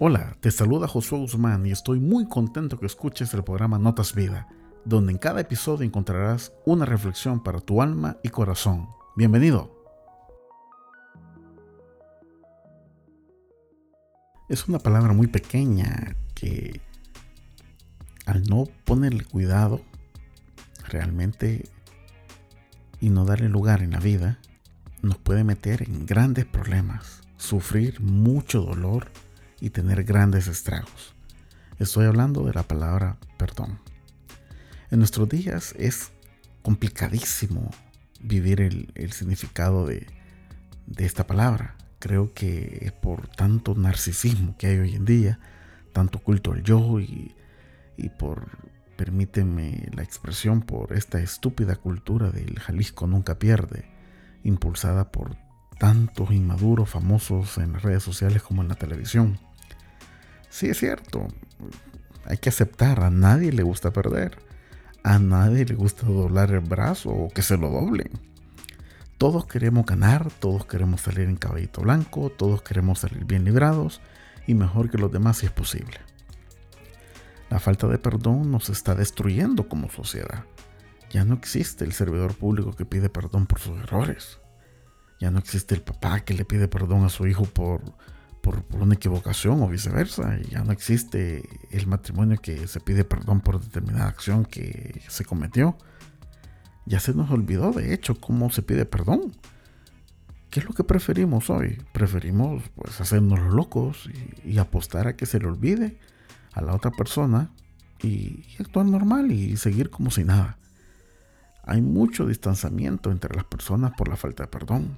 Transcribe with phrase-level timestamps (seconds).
[0.00, 4.46] Hola, te saluda Josué Guzmán y estoy muy contento que escuches el programa Notas Vida,
[4.84, 8.90] donde en cada episodio encontrarás una reflexión para tu alma y corazón.
[9.16, 9.76] Bienvenido.
[14.48, 16.80] Es una palabra muy pequeña que
[18.24, 19.80] al no ponerle cuidado
[20.86, 21.68] realmente
[23.00, 24.38] y no darle lugar en la vida,
[25.02, 29.10] nos puede meter en grandes problemas, sufrir mucho dolor
[29.60, 31.14] y tener grandes estragos.
[31.78, 33.78] Estoy hablando de la palabra perdón.
[34.90, 36.10] En nuestros días es
[36.62, 37.70] complicadísimo
[38.20, 40.06] vivir el, significado de,
[40.96, 41.76] esta palabra.
[41.98, 45.38] Creo que es por tanto narcisismo que hay hoy en día,
[45.92, 47.34] tanto culto al yo y,
[47.96, 48.48] y por,
[48.96, 53.84] permíteme la expresión, por esta estúpida cultura del Jalisco nunca pierde,
[54.42, 55.36] impulsada por
[55.78, 59.38] tantos inmaduros famosos en las redes sociales como en la televisión.
[60.50, 61.26] Sí, es cierto.
[62.24, 64.38] Hay que aceptar, a nadie le gusta perder.
[65.02, 68.10] A nadie le gusta doblar el brazo o que se lo doblen.
[69.16, 74.00] Todos queremos ganar, todos queremos salir en caballito blanco, todos queremos salir bien librados
[74.46, 75.98] y mejor que los demás si es posible.
[77.50, 80.44] La falta de perdón nos está destruyendo como sociedad.
[81.10, 84.38] Ya no existe el servidor público que pide perdón por sus errores.
[85.18, 87.80] Ya no existe el papá que le pide perdón a su hijo por,
[88.40, 90.38] por, una equivocación o viceversa.
[90.50, 95.76] Ya no existe el matrimonio que se pide perdón por determinada acción que se cometió.
[96.86, 99.32] Ya se nos olvidó, de hecho, cómo se pide perdón.
[100.50, 101.82] ¿Qué es lo que preferimos hoy?
[101.92, 104.08] Preferimos pues hacernos locos
[104.44, 105.98] y, apostar a que se le olvide
[106.54, 107.50] a la otra persona
[108.02, 110.56] y, y actuar normal y seguir como si nada.
[111.64, 114.96] Hay mucho distanciamiento entre las personas por la falta de perdón.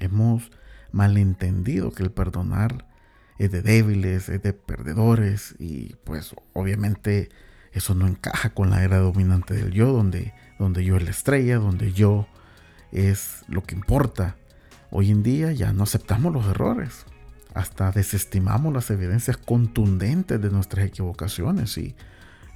[0.00, 0.50] Hemos
[0.92, 2.86] malentendido que el perdonar
[3.38, 7.30] es de débiles, es de perdedores y pues obviamente
[7.72, 11.56] eso no encaja con la era dominante del yo, donde, donde yo es la estrella,
[11.56, 12.26] donde yo
[12.92, 14.36] es lo que importa.
[14.90, 17.06] Hoy en día ya no aceptamos los errores,
[17.54, 21.94] hasta desestimamos las evidencias contundentes de nuestras equivocaciones y,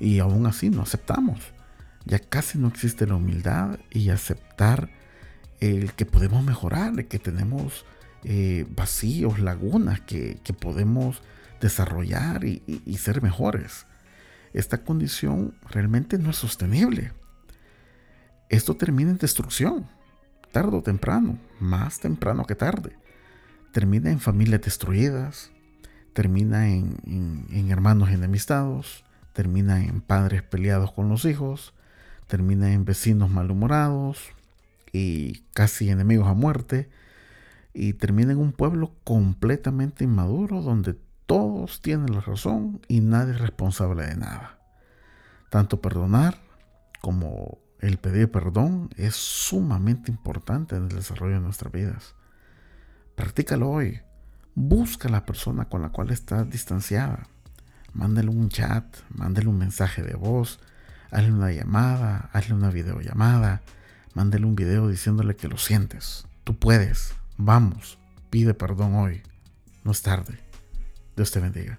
[0.01, 1.41] y aún así no aceptamos.
[2.05, 4.91] Ya casi no existe la humildad y aceptar
[5.61, 7.87] el que podemos mejorar, el que tenemos
[8.25, 11.23] eh, vacíos, lagunas que, podemos
[11.61, 13.87] desarrollar y, ser mejores.
[14.55, 17.13] Esta condición realmente no es sostenible.
[18.49, 19.87] Esto termina en destrucción,
[20.53, 22.97] tarde o temprano, más temprano que tarde.
[23.73, 25.51] Termina en familias destruidas,
[26.15, 26.97] termina en,
[27.51, 29.05] en hermanos enemistados,
[29.35, 31.75] termina en padres peleados con los hijos,
[32.27, 34.31] termina en vecinos malhumorados
[34.93, 36.89] y casi enemigos a muerte,
[37.75, 40.97] y termina en un pueblo completamente inmaduro donde
[41.27, 44.59] todos tienen la razón y nadie es responsable de nada.
[45.51, 46.41] Tanto perdonar
[47.01, 52.15] como el pedir perdón es sumamente importante en el desarrollo de nuestras vidas.
[53.15, 54.01] Practícalo hoy.
[54.55, 57.27] Busca a la persona con la cual estás distanciada.
[57.93, 60.61] Mándale un chat, mándale un mensaje de voz,
[61.11, 63.63] hazle una llamada, hazle una videollamada,
[64.15, 66.27] mándale un video diciéndole que lo sientes.
[66.45, 67.99] Tú puedes, Vamos,
[68.31, 69.23] pide perdón hoy.
[69.83, 70.39] No es tarde.
[71.17, 71.79] Dios te bendiga.